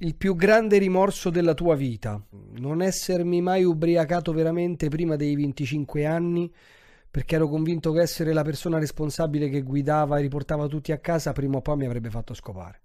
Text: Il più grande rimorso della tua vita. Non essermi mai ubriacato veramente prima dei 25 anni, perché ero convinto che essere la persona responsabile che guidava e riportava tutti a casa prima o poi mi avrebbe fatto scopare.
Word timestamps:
Il 0.00 0.14
più 0.14 0.36
grande 0.36 0.78
rimorso 0.78 1.28
della 1.28 1.54
tua 1.54 1.74
vita. 1.74 2.24
Non 2.58 2.82
essermi 2.82 3.40
mai 3.40 3.64
ubriacato 3.64 4.32
veramente 4.32 4.88
prima 4.88 5.16
dei 5.16 5.34
25 5.34 6.06
anni, 6.06 6.48
perché 7.10 7.34
ero 7.34 7.48
convinto 7.48 7.90
che 7.90 8.02
essere 8.02 8.32
la 8.32 8.44
persona 8.44 8.78
responsabile 8.78 9.48
che 9.48 9.62
guidava 9.62 10.18
e 10.18 10.20
riportava 10.20 10.68
tutti 10.68 10.92
a 10.92 10.98
casa 10.98 11.32
prima 11.32 11.56
o 11.56 11.62
poi 11.62 11.78
mi 11.78 11.86
avrebbe 11.86 12.10
fatto 12.10 12.32
scopare. 12.32 12.82